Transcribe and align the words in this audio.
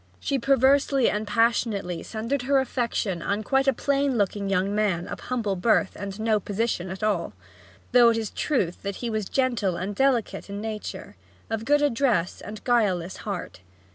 She 0.19 0.39
perversely 0.39 1.11
and 1.11 1.27
passionately 1.27 2.01
centred 2.01 2.41
her 2.41 2.57
affection 2.59 3.21
on 3.21 3.43
quite 3.43 3.67
a 3.67 3.71
plain 3.71 4.17
looking 4.17 4.49
young 4.49 4.73
man 4.73 5.07
of 5.07 5.19
humble 5.19 5.55
birth 5.55 5.91
and 5.95 6.19
no 6.19 6.39
position 6.39 6.89
at 6.89 7.03
all; 7.03 7.33
though 7.91 8.09
it 8.09 8.17
is 8.17 8.31
true 8.31 8.71
that 8.81 8.95
he 8.95 9.11
was 9.11 9.29
gentle 9.29 9.75
and 9.77 9.93
delicate 9.93 10.49
in 10.49 10.59
nature, 10.59 11.17
of 11.51 11.65
good 11.65 11.83
address, 11.83 12.41
and 12.41 12.63
guileless 12.63 13.17
heart. 13.17 13.59